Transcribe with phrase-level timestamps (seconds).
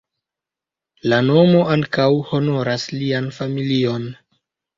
[1.11, 4.11] La nomo ankaŭ honoras lian familion.